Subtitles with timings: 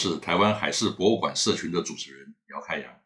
[0.00, 3.00] 是台湾海事博物馆社群的主持人姚开阳，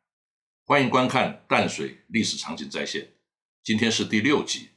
[0.65, 3.15] 欢迎观看淡水历史场景再现。
[3.65, 4.71] 今天是第六集，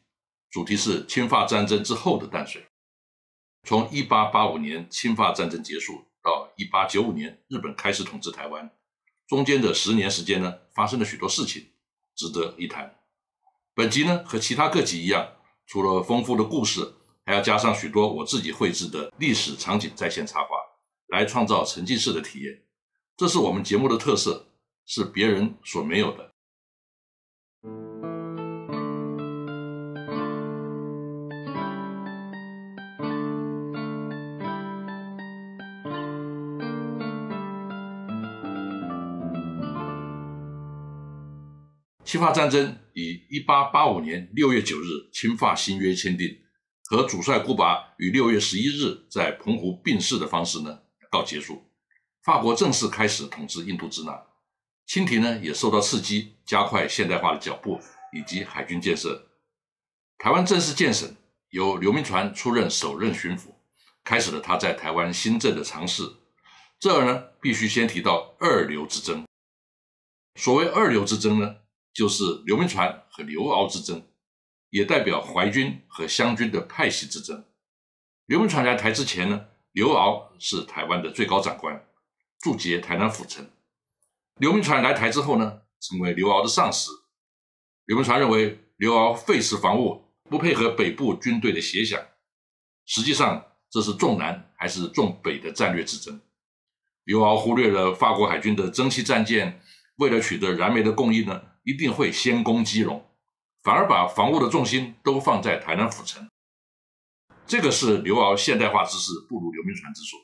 [0.49, 2.65] 主题是侵华战争之后的淡水。
[3.67, 8.67] 从一八八五年侵华战争结束到一八九五年日本开始统治台湾，
[9.27, 11.67] 中间的十年时间呢，发生了许多事情，
[12.15, 12.95] 值得一谈。
[13.75, 15.33] 本集呢和其他各集一样，
[15.67, 16.95] 除了丰富的故事，
[17.27, 20.56] 还要加上许多我自己绘制的历史场景再现插画。
[21.07, 22.63] 来创造沉浸式的体验，
[23.15, 24.49] 这是我们节目的特色，
[24.85, 26.33] 是别人所没有的。
[42.03, 46.37] 侵法战争以一八八五年六月九日侵法新约签订，
[46.85, 50.86] 和主帅顾拔于六月十一日在澎湖病逝的方式呢。
[51.11, 51.63] 到结束，
[52.23, 54.25] 法国正式开始统治印度支那，
[54.85, 57.79] 清廷呢也受到刺激，加快现代化的脚步
[58.11, 59.27] 以及海军建设。
[60.17, 61.15] 台湾正式建省，
[61.49, 63.53] 由刘铭传出任首任巡抚，
[64.03, 66.03] 开始了他在台湾新政的尝试。
[66.79, 69.25] 这儿呢，必须先提到二流之争。
[70.35, 71.57] 所谓二流之争呢，
[71.93, 74.05] 就是刘铭传和刘敖之争，
[74.69, 77.45] 也代表淮军和湘军的派系之争。
[78.25, 79.45] 刘铭传来台之前呢。
[79.77, 81.85] 刘骜是台湾的最高长官，
[82.39, 83.47] 驻节台南府城。
[84.39, 86.89] 刘铭传来台之后呢，成为刘骜的上司。
[87.85, 92.01] 刘铭传认为刘骜废弛防务，不配合北部军队的协想。
[92.87, 96.19] 实际上，这是重南还是重北的战略之争。
[97.03, 99.61] 刘骜忽略了法国海军的蒸汽战舰，
[99.97, 103.07] 为了取得燃煤的供应呢，一定会先攻基隆，
[103.61, 106.27] 反而把防务的重心都放在台南府城。
[107.47, 110.17] 这个是刘敖现代化知识不如刘铭传之处，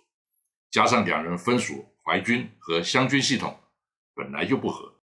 [0.69, 3.57] 加上两人分属淮军和湘军系统，
[4.13, 4.95] 本来就不合。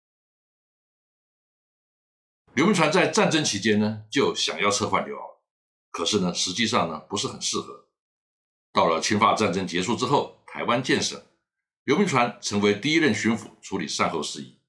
[2.56, 5.40] 刘铭传在战争期间呢，就想要撤换刘敖，
[5.92, 7.86] 可是呢，实际上呢，不是很适合。
[8.74, 11.22] 到了侵法战争结束之后，台湾建省，
[11.86, 14.60] 刘铭传成为第一任巡抚，处理善后事宜，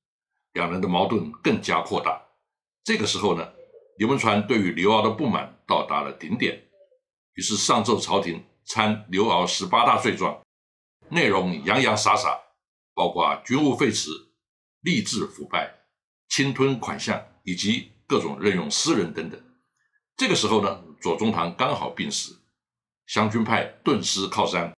[0.53, 2.23] 两人的矛盾更加扩大。
[2.85, 3.53] 这个时候呢，
[3.97, 6.70] 刘铭传对于刘敖的不满到达了顶点。
[7.41, 10.43] 于是上奏朝廷参刘敖十八大罪状，
[11.09, 12.39] 内容洋洋洒洒，
[12.93, 14.11] 包括军务废弛、
[14.83, 15.75] 吏治腐败、
[16.29, 19.43] 侵吞款项以及各种任用私人等等。
[20.19, 22.39] 这个时候呢，左宗棠刚好病死，
[23.07, 24.77] 湘军派顿失靠山，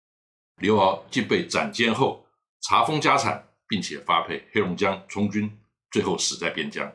[0.60, 2.24] 刘敖既被斩监后
[2.60, 5.50] 查封家产，并且发配黑龙江充军，
[5.90, 6.92] 最后死在边疆。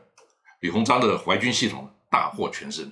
[0.62, 2.90] 李鸿章的淮军系统大获全胜。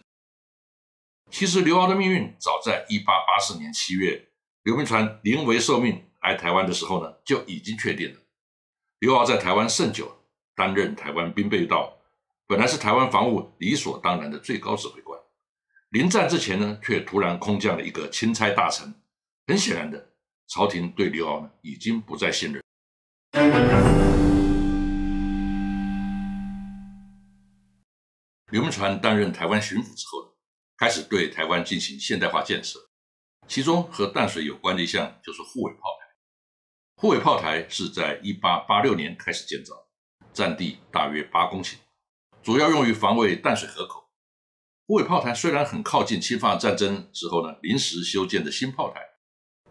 [1.37, 4.29] 其实刘敖的命运早在一八八四年七月，
[4.63, 8.21] 刘铭传临危受命来台湾的时候呢，就已经确定了。
[8.99, 10.23] 刘敖在台湾甚久，
[10.55, 11.97] 担任台湾兵备道，
[12.47, 15.19] 本来是台湾防务理所当然的最高指挥官。
[15.89, 18.95] 临战之前呢，却突然空降了一个钦差大臣。
[19.45, 20.11] 很显然的，
[20.47, 22.63] 朝廷对刘敖呢已经不再信任。
[28.51, 30.34] 刘铭传担任台湾巡抚之后呢？
[30.77, 32.77] 开始对台湾进行现代化建设，
[33.47, 36.05] 其中和淡水有关的一项就是护尾炮台。
[36.97, 39.73] 护尾炮台是在一八八六年开始建造，
[40.33, 41.75] 占地大约八公顷，
[42.43, 44.09] 主要用于防卫淡水河口。
[44.85, 48.99] 护尾炮台虽然很靠近侵犯战争之后呢临时修建的新炮台，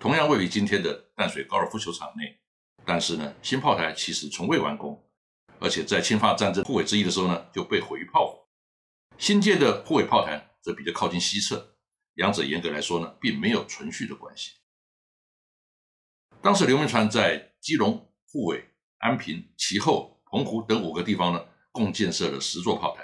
[0.01, 2.41] 同样位于今天的淡水高尔夫球场内，
[2.87, 5.07] 但是呢新炮台其实从未完工，
[5.61, 8.49] 而且在侵犯战争护尾之一的时候呢就被毁于炮火。
[9.19, 10.53] 新建的护尾炮台。
[10.65, 11.77] 则比较靠近西侧，
[12.15, 14.53] 两者严格来说呢，并没有存续的关系。
[16.41, 18.65] 当时刘铭传在基隆、护尾、
[18.97, 23.03] 安平、其后、澎湖等五个地方呢，共建设了十座炮台，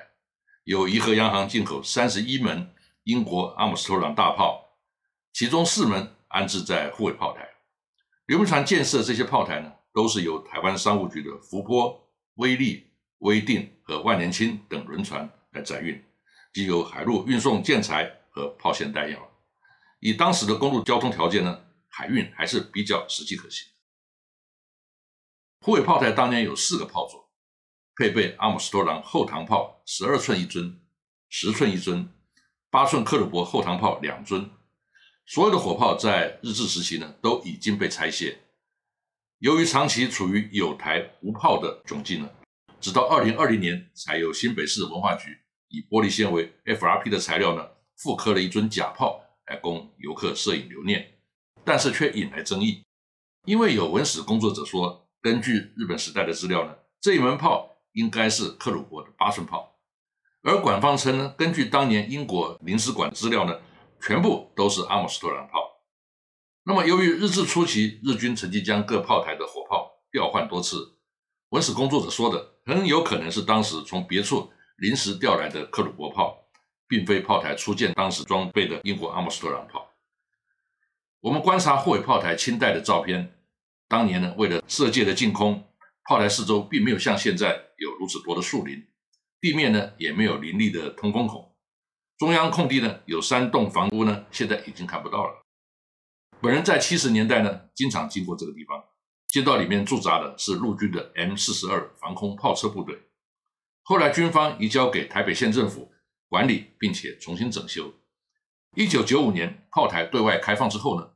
[0.64, 4.78] 由怡和洋行进口三十一门英国阿姆斯特朗大炮，
[5.34, 7.46] 其中四门安置在护尾炮台。
[8.24, 12.86] 刘铭传建设这些炮台呢，都是由台湾商务局的福波、威力、
[13.18, 16.02] 威定和万年青等轮船来载运。
[16.52, 19.30] 既有海陆运送建材和炮线弹药，
[20.00, 23.68] 以当时的公路交通条件呢，海运还是比较实际可行。
[25.60, 27.30] 护卫炮台当年有四个炮座，
[27.94, 30.80] 配备阿姆斯特朗后膛炮十二寸一尊，
[31.28, 32.08] 十寸一尊，
[32.70, 34.50] 八寸克虏伯后膛炮两尊。
[35.26, 38.40] 所有的火炮在日治时期呢都已经被拆卸。
[39.38, 42.30] 由于长期处于有台无炮的窘境呢，
[42.80, 45.38] 直到二零二零年才由新北市文化局。
[45.70, 51.18] 以玻璃纤维 FRP 的材料呢，复刻了一尊假炮来供游客摄影留念，
[51.64, 52.82] 但是却引来争议。
[53.46, 59.78] 因为有文史工作者说，根据日本时代的资料呢，这一门炮应该是克虏伯的八寸炮，
[60.42, 63.60] 而馆方称呢，根据当年英国领事馆资料呢，
[64.00, 65.80] 全部都是阿姆斯特朗炮。
[66.64, 70.98] 那么，由于日治初期日军曾经将各炮台的火炮调换多次，
[71.50, 76.48] 文史工作者说的很有可能是当时从别处临时调来的克虏伯炮，
[76.88, 79.90] 并非炮台初建当时装备的英国阿姆斯特朗炮。
[81.20, 83.36] 我们观察护卫炮台清代的照片，
[83.88, 85.62] 当年呢，为了射界的净空，
[86.04, 88.82] 炮台四周并没有像现在有如此多的树林，
[89.38, 91.54] 地面呢也没有林立的通风孔，
[92.16, 95.44] 中央空地呢有三栋房屋呢，现在已经看不到了。
[96.40, 98.82] 本人在七十年代呢，经常经过这个地方，
[99.28, 102.98] 街道里面驻扎的是陆军的 M 四十二防空炮车部队，
[103.90, 105.90] 后来军方移交给台北县政府
[106.28, 107.92] 管理，并且重新整修。
[108.76, 111.10] 一九九五年炮台对外开放之后呢，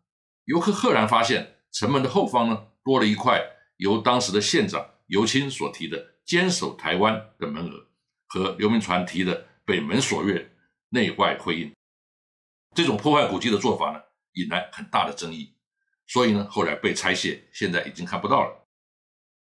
[0.47, 3.41] 游客赫然发现城门的后方呢多了一块
[3.77, 7.87] 由当时的县长尤清所提的“坚守台湾”的门额，
[8.27, 10.51] 和刘铭传提的“北门锁月，
[10.89, 11.73] 内外辉映”。
[12.75, 14.01] 这种破坏古迹的做法呢，
[14.33, 15.55] 引来很大的争议，
[16.09, 18.67] 所以呢后来被拆卸，现在已经看不到了。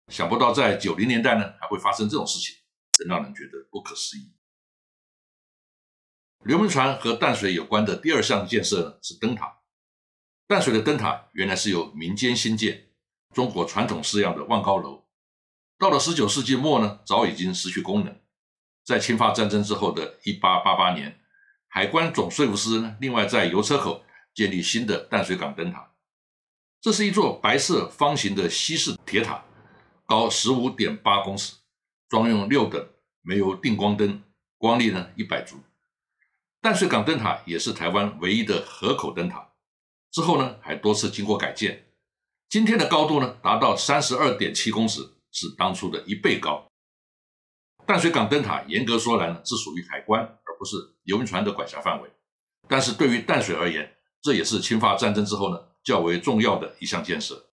[0.09, 2.53] 想不到在九零年代呢还会发生这种事情，
[3.07, 4.31] 让人觉得不可思议。
[6.43, 9.59] 刘铭传和淡水有关的第二项建设呢是灯塔。
[10.45, 12.89] 淡水的灯塔原来是由民间兴建，
[13.33, 15.05] 中国传统式样的望高楼，
[15.79, 18.19] 到了十九世纪末呢，早已经失去功能。
[18.83, 21.17] 在侵华战争之后的一八八八年，
[21.67, 24.03] 海关总税务司呢另外在油车口
[24.33, 25.93] 建立新的淡水港灯塔。
[26.81, 29.45] 这是一座白色方形的西式铁塔，
[30.05, 31.55] 高十五点八公尺，
[32.09, 32.89] 装用六等
[33.23, 34.21] 没有定光灯，
[34.57, 35.57] 光力呢一百烛。
[36.61, 39.53] 淡水港灯塔也是台湾唯一的河口灯塔，
[40.11, 41.87] 之后呢还多次经过改建，
[42.47, 46.65] 今天的高度呢达到三十二点七公尺，是当初的一倍高。
[47.85, 52.09] 淡水港灯塔严格说来呢是属于海关，而不是游轮船的管辖范围，
[52.67, 57.49] 但是对于淡水而言，这也是侵华战争之后呢较为重要的一项建设。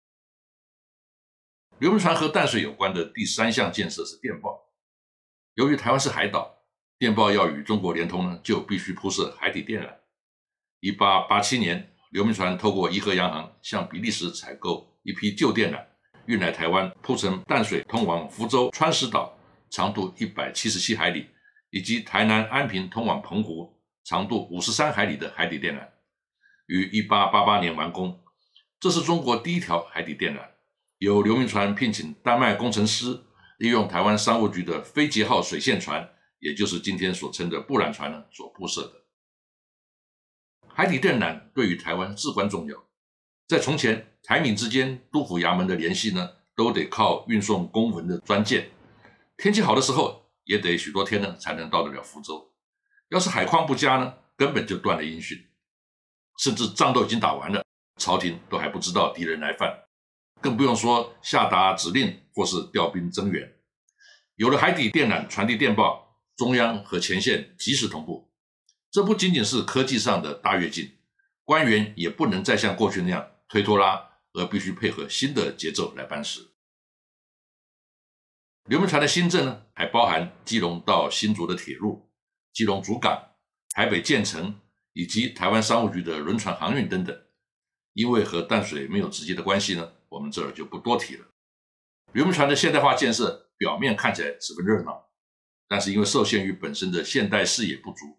[1.78, 4.65] 游轮船和淡水有关的第三项建设是电报，
[5.56, 6.54] 由于台湾是海岛。
[6.98, 9.94] 电报要与中国联通呢，就必须铺设海底电缆。
[10.80, 15.86] 一八八七年，刘铭传透过伊河洋行向比利时采购一批旧电缆，
[16.26, 19.38] 运来台湾，铺成淡水通往福州川石岛
[19.70, 21.28] 长度一百七十七海里，
[21.70, 25.86] 以及台南安平通往澎湖长度五十三海里的海底电缆，
[26.68, 28.24] 于一八八八年完工。
[28.80, 30.40] 这是中国第一条海底电缆，
[31.00, 33.25] 由刘铭传聘请丹麦工程师，
[33.58, 36.12] 利用台湾商务局的飞捷号水线船。
[36.40, 39.06] 也就是今天所称的布兰船呢，所铺设的
[40.68, 42.86] 海底电缆对于台湾至关重要。
[43.48, 48.70] 在从前，台闽之间督府衙门的联系呢，都得靠运送公文的专舰。
[49.38, 52.54] 天气好的时候，也得许多天呢，才能到得了福州。
[53.10, 55.48] 要是海况不佳呢，根本就断了音讯，
[56.38, 57.64] 甚至仗都已经打完了，
[58.00, 59.85] 朝廷都还不知道敌人来犯，
[60.46, 63.52] 更不用说下达指令或是调兵增援。
[64.36, 66.06] 有了海底电缆传递电报。
[66.38, 68.30] 中央和前线及时同步，
[68.92, 70.92] 这不仅仅是科技上的大跃进，
[71.46, 76.42] 官员也不能再像过去那样推拖拉，而必须配合新的节奏来办事。
[78.66, 82.12] 刘铭传的新政呢，还包含基隆到新竹的铁路、
[82.52, 83.32] 基隆主港、
[83.70, 84.60] 台北建成
[84.92, 87.18] 以及台湾商务局的轮船航运等等。
[87.94, 91.26] 因为和淡水没有直接的关系呢，我们这儿就不多提了。
[92.14, 95.06] 刘铭传的现代化建设表面看起来十分热闹。
[95.68, 98.18] 但是因为受限于本身的现代视野不足，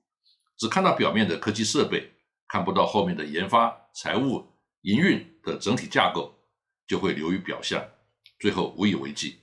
[0.58, 2.12] 只看到表面的科技设备，
[2.48, 4.44] 看不到后面的研发、财务、
[4.82, 6.34] 营运的整体架构，
[6.86, 7.82] 就会流于表象，
[8.40, 9.38] 最后无以为继。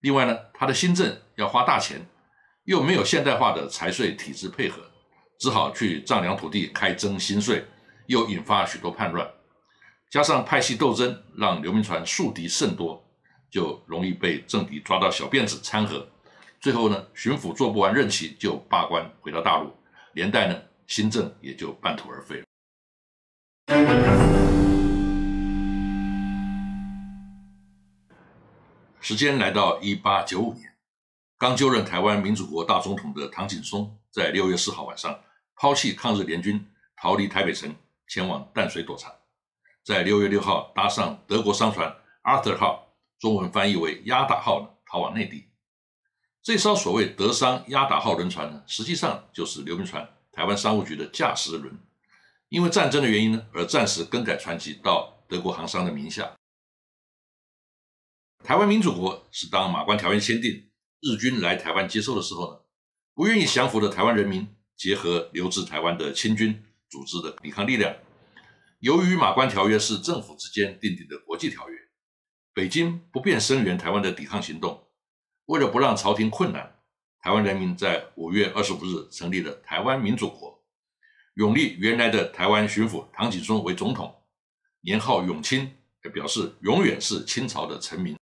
[0.00, 2.06] 另外呢，他的新政要花大钱，
[2.64, 4.88] 又没有现代化的财税体制配合，
[5.40, 7.64] 只好去丈量土地开征新税，
[8.06, 9.28] 又引发许多叛乱，
[10.10, 13.08] 加上派系斗争，让刘铭传树敌甚多，
[13.48, 16.04] 就容易被政敌抓到小辫子掺和。
[16.60, 19.72] 最后呢，巡抚做不完任期就罢官回到大陆，
[20.14, 22.44] 连带呢新政也就半途而废了。
[29.00, 30.74] 时间来到一八九五年，
[31.38, 35.20] 刚就任台湾民主国大总统的唐景崧，在六月四号晚上
[35.54, 37.72] 抛弃抗日联军，逃离台北城，
[38.08, 39.12] 前往淡水躲藏，
[39.84, 45.46] 在六月六号搭上德国商船 Arthur 号，中文翻译为压打号，呢逃往内地。
[46.42, 51.78] 这艘所谓德商压打号轮船呢，实际上就是刘铭传台湾商务局的驾驶轮，
[52.48, 56.34] 因为战争的原因呢，而暂时更改船籍到德国航商的名下。
[58.42, 60.70] 台湾民主国是当马关条约签订，
[61.00, 62.60] 日军来台湾接收的时候呢，
[63.14, 67.94] 不愿意降服的台湾人民结合留置台湾的清军组织的抵抗力量。
[68.80, 71.78] 由于马关条约是政府之间订定的国际条约，
[72.54, 74.88] 北京不便声援台湾的抵抗行动，
[75.44, 76.80] 为了不让朝廷困难，
[77.20, 80.64] 台湾人民在五月二十五日成立了台湾民主国，
[81.34, 84.22] 永立原来的台湾巡抚唐景崧为总统，
[84.80, 85.70] 年号永清，
[86.14, 88.16] 表示永远是清朝的臣民。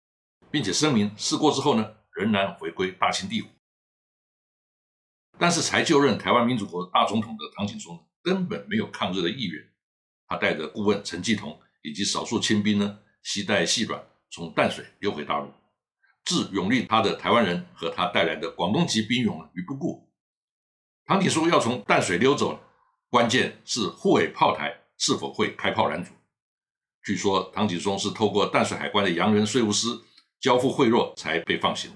[0.50, 3.52] 并且声明事过之后呢，仍然回归大清帝国。
[5.38, 9.67] 但是才就任台湾民主国大总统的唐景崧根本没有抗日的意愿，
[10.28, 15.52] 他带着顾问陈继同以及少数亲兵呢，携带细软从淡水溜回大陆，
[16.26, 20.10] 置永历他的台湾人和他带来的广东籍兵勇于不顾。
[21.06, 22.60] 唐景崧要从淡水溜走，
[23.10, 26.12] 关键是护卫炮台是否会开炮拦阻。
[27.04, 30.04] 据说唐景松是透过淡水海关的洋人税务司。
[30.40, 31.92] 交付贿赂才被放行。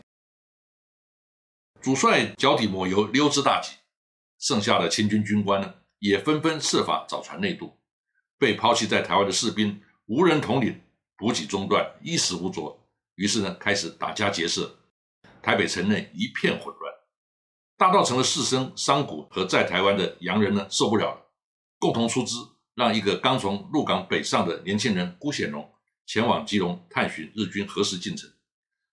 [1.79, 3.75] 主帅脚底抹油溜之大吉，
[4.39, 7.77] 剩下的清军军官呢，也纷纷设法找船内渡。
[8.41, 10.81] 被抛弃在台湾的士兵无人统领，
[11.15, 12.75] 补给中断，衣食无着，
[13.13, 14.79] 于是呢，开始打家劫舍。
[15.43, 16.91] 台北城内一片混乱。
[17.77, 21.27] 大道城的士绅、商贾和在台湾的洋人呢，受不了了，
[21.77, 22.35] 共同出资，
[22.73, 25.71] 让一个刚从鹿港北上的年轻人辜显荣。
[26.07, 28.27] 前往基隆探寻日军何时进城，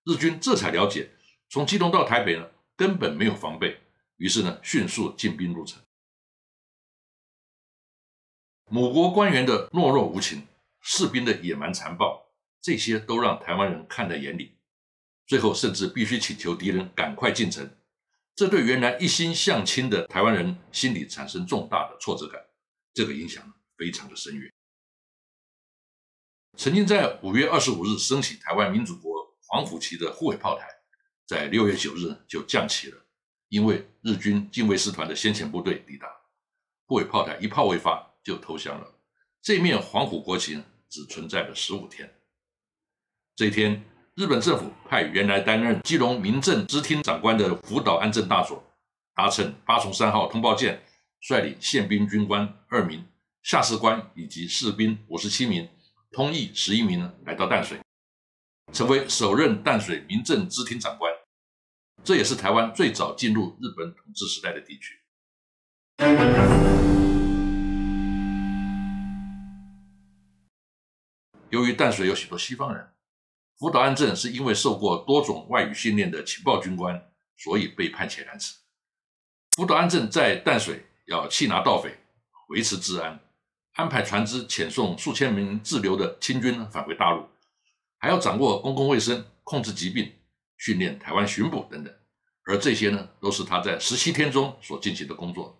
[0.04, 1.08] 日军这才了解，
[1.48, 3.80] 从基隆到台北呢根本没有防备，
[4.18, 5.80] 于是呢迅速进兵入城。
[8.70, 10.46] 母国官员的懦弱无情，
[10.82, 14.58] 士兵的野蛮残暴，这些都让台湾人看在眼里，
[15.26, 17.70] 最后甚至必须请求敌人赶快进城，
[18.34, 22.44] 这对原来一心向亲的台湾人心里产生重大的挫折感，
[22.92, 24.52] 这个影响非常的深远。
[26.58, 30.68] 曾经在五月二十五日升起台湾民主国黄埔旗的护卫炮台，
[31.26, 33.06] 在六月九日就降旗了，
[33.48, 36.06] 因为日军近卫师团的先遣部队抵达，
[36.86, 38.94] 护卫炮台一炮未发就投降了。
[39.40, 42.12] 这面黄埔国旗只存在了十五天。
[43.34, 43.82] 这一天，
[44.16, 48.62] 日本政府派原来担任基隆民政支厅长官的福岛安政大佐，
[49.14, 50.82] 搭乘八重三号通报舰，
[51.20, 53.06] 率领宪兵军官二名、
[53.42, 55.66] 下士官以及士兵五十七名。
[56.10, 57.80] 通译十一名，来到淡水，
[58.74, 61.10] 成为首任淡水民政支厅长官。
[62.04, 64.98] 这也是台湾最早进入日本统治时代的地区。
[71.50, 72.88] 由于淡水有许多西方人，
[73.58, 78.56] 福岛安政是因为受过多种外语训练的情报军官，所以被判遣南此。
[79.52, 81.98] 福岛安政在淡水要缉拿盗匪，
[82.48, 83.18] 维持治安。
[83.74, 87.24] 安排船只遣送数千名滞留的清军返回大陆，
[87.96, 90.12] 还要掌握公共卫生、控制疾病、
[90.56, 91.94] 训练台湾巡捕等等，
[92.44, 95.56] 而这些呢，都是他在十七天中所进行的工作。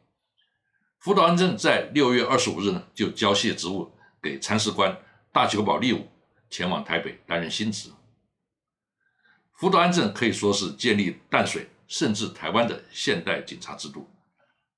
[0.99, 4.97] 福岛安政在六月二十五日呢，就交卸职务给参事官
[5.32, 6.08] 大久保利武，
[6.50, 7.90] 前往台北担任新职。
[9.52, 14.08] 福岛安政可以说是建立淡水甚至台湾的现代警察制度。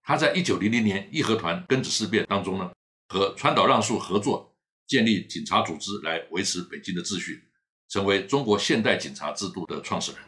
[0.02, 2.70] 他在一九零零年义和团庚子事变当中呢。
[3.12, 7.42] 和川岛让树合作，建立警察组织来维持北京的秩序，
[7.88, 10.20] 成为中国现代警察制度的创始人。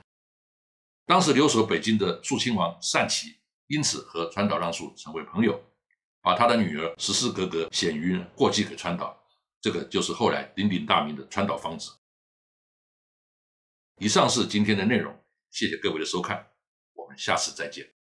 [1.07, 3.37] 当时留守北京的肃亲王善祺，
[3.69, 5.62] 因此和川岛让树成为朋友，
[6.21, 9.22] 把他的女儿十四格格显于过继给川岛，
[9.62, 11.92] 这个就是后来鼎鼎大名的川岛芳子。
[13.99, 15.16] 以上是今天的内容，
[15.50, 16.52] 谢谢各位的收看，
[16.95, 17.95] 我们下次再见。